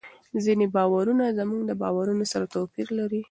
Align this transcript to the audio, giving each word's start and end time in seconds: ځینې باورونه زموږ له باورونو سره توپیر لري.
ځینې 0.43 0.65
باورونه 0.75 1.25
زموږ 1.39 1.61
له 1.69 1.73
باورونو 1.81 2.23
سره 2.31 2.45
توپیر 2.53 2.87
لري. 2.99 3.19